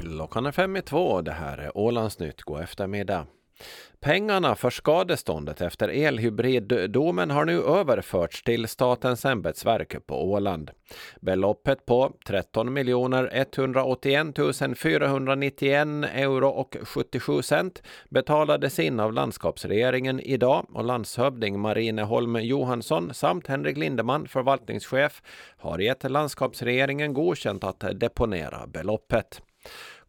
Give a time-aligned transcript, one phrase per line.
[0.00, 1.22] Klockan är fem i två.
[1.22, 2.42] Det här är Ålandsnytt.
[2.42, 3.26] God eftermiddag.
[4.00, 10.70] Pengarna för skadeståndet efter elhybriddomen har nu överförts till Statens ämbetsverk på Åland.
[11.20, 12.76] Beloppet på 13
[13.32, 14.36] 181
[14.78, 23.14] 491 euro och 77 cent betalades in av landskapsregeringen idag och landshövding Marine Holm Johansson
[23.14, 25.22] samt Henrik Lindeman, förvaltningschef,
[25.58, 29.42] har gett landskapsregeringen godkänt att deponera beloppet.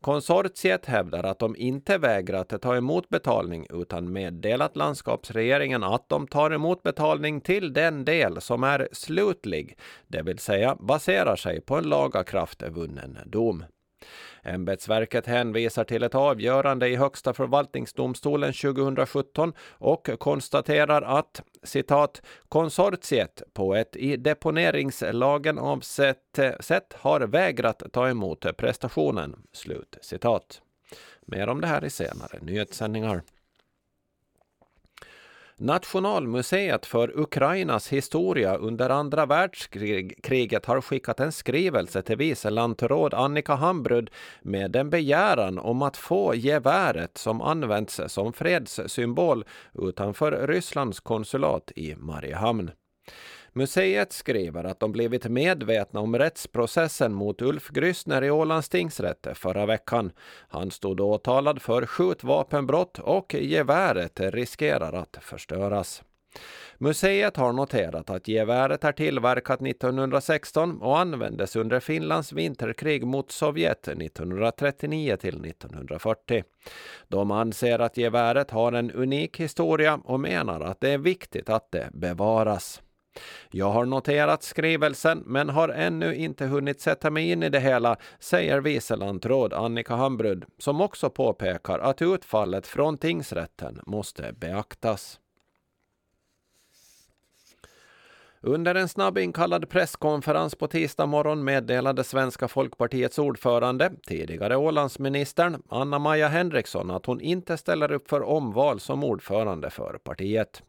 [0.01, 6.51] Konsortiet hävdar att de inte vägrat ta emot betalning utan meddelat landskapsregeringen att de tar
[6.51, 9.77] emot betalning till den del som är slutlig,
[10.07, 13.63] det vill säga baserar sig på en lagakraftvunnen dom.
[14.43, 23.75] Ämbetsverket hänvisar till ett avgörande i Högsta förvaltningsdomstolen 2017 och konstaterar att citat, konsortiet på
[23.75, 29.35] ett i deponeringslagen avsett sätt har vägrat ta emot prestationen.
[29.53, 30.61] Slut citat.
[31.25, 33.21] Mer om det här i senare nyhetssändningar.
[35.63, 43.55] Nationalmuseet för Ukrainas historia under andra världskriget har skickat en skrivelse till vice lantråd Annika
[43.55, 44.09] Hambrud
[44.41, 51.95] med en begäran om att få geväret som används som fredssymbol utanför Rysslands konsulat i
[51.95, 52.71] Mariehamn.
[53.53, 59.65] Museet skriver att de blivit medvetna om rättsprocessen mot Ulf Grüssner i Ålands tingsrätt förra
[59.65, 60.11] veckan.
[60.47, 66.03] Han stod åtalad för skjutvapenbrott och geväret riskerar att förstöras.
[66.77, 73.87] Museet har noterat att geväret är tillverkat 1916 och användes under Finlands vinterkrig mot Sovjet
[73.87, 76.43] 1939 till 1940.
[77.07, 81.71] De anser att geväret har en unik historia och menar att det är viktigt att
[81.71, 82.81] det bevaras.
[83.51, 87.97] Jag har noterat skrivelsen men har ännu inte hunnit sätta mig in i det hela,
[88.19, 95.19] säger vice lantråd Annika Hambrud, som också påpekar att utfallet från tingsrätten måste beaktas.
[98.43, 106.91] Under en snabbinkallad presskonferens på tisdag morgon meddelade Svenska folkpartiets ordförande, tidigare Ålandsministern Anna-Maja Henriksson
[106.91, 110.63] att hon inte ställer upp för omval som ordförande för partiet.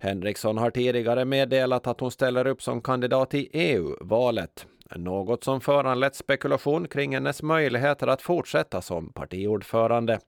[0.00, 4.66] Henriksson har tidigare meddelat att hon ställer upp som kandidat i EU-valet.
[4.96, 10.18] Något som föranlett spekulation kring hennes möjligheter att fortsätta som partiordförande.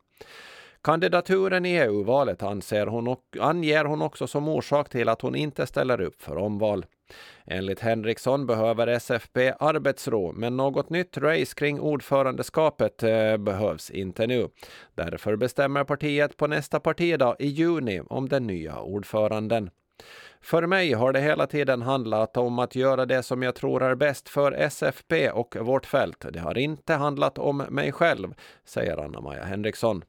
[0.82, 6.00] Kandidaturen i EU-valet anser hon anger hon också som orsak till att hon inte ställer
[6.00, 6.87] upp för omval.
[7.44, 14.48] Enligt Henriksson behöver SFP arbetsro, men något nytt race kring ordförandeskapet eh, behövs inte nu.
[14.94, 19.71] Därför bestämmer partiet på nästa partidag i juni om den nya ordföranden.
[20.41, 23.94] För mig har det hela tiden handlat om att göra det som jag tror är
[23.94, 26.26] bäst för SFP och vårt fält.
[26.32, 28.34] Det har inte handlat om mig själv,
[28.65, 30.04] säger Anna-Maja Henriksson.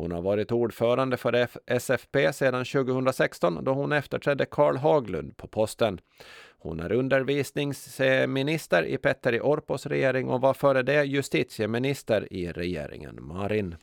[0.00, 6.00] Hon har varit ordförande för SFP sedan 2016 då hon efterträdde Karl Haglund på posten.
[6.58, 13.76] Hon är undervisningsminister i Petteri Orpos regering och var före det justitieminister i regeringen Marin.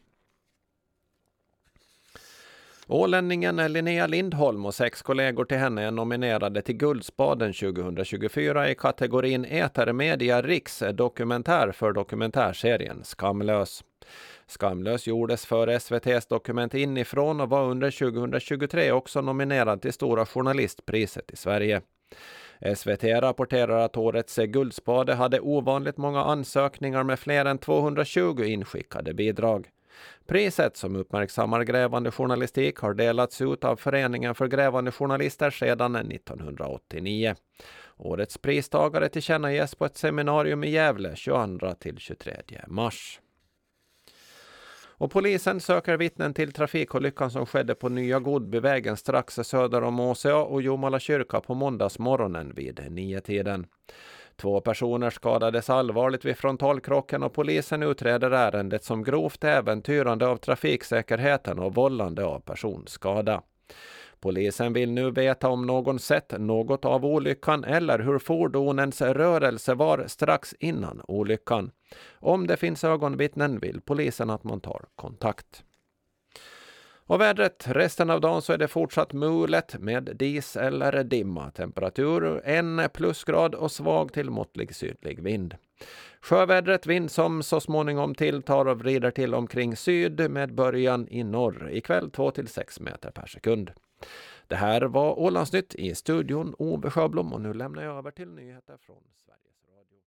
[2.88, 9.46] Ålänningen Linnea Lindholm och sex kollegor till henne är nominerade till Guldspaden 2024 i kategorin
[9.46, 13.84] Etermedia Riks dokumentär för dokumentärserien Skamlös.
[14.48, 21.32] Skamlös gjordes för SVTs Dokument inifrån och var under 2023 också nominerad till Stora Journalistpriset
[21.32, 21.82] i Sverige.
[22.76, 29.70] SVT rapporterar att årets Guldspade hade ovanligt många ansökningar med fler än 220 inskickade bidrag.
[30.28, 37.36] Priset som uppmärksammar grävande journalistik har delats ut av Föreningen för grävande journalister sedan 1989.
[37.98, 43.20] Årets pristagare tillkännages på ett seminarium i Gävle 22–23 mars.
[45.00, 50.38] Och polisen söker vittnen till trafikolyckan som skedde på Nya Godbyvägen strax söder om Åsea
[50.38, 53.66] och Jomala kyrka på måndagsmorgonen vid nio-tiden.
[54.36, 61.60] Två personer skadades allvarligt vid frontalkrocken och polisen utreder ärendet som grovt äventyrande av trafiksäkerheten
[61.60, 63.42] och vållande av personskada.
[64.20, 70.04] Polisen vill nu veta om någon sett något av olyckan eller hur fordonens rörelse var
[70.08, 71.72] strax innan olyckan.
[72.14, 75.64] Om det finns ögonvittnen vill polisen att man tar kontakt.
[77.08, 77.64] Och vädret.
[77.68, 81.52] Resten av dagen så är det fortsatt mulet med dis eller dimma.
[81.52, 85.56] Temperatur en plusgrad och svag till måttlig sydlig vind.
[86.22, 91.70] Sjövädret vind som så småningom tilltar och vrider till omkring syd med början i norr.
[91.72, 93.72] Ikväll 2 till 6 meter per sekund.
[94.48, 98.78] Det här var Ålandsnytt i studion Ove Sjöblom och nu lämnar jag över till nyheter
[98.78, 99.47] från Sverige.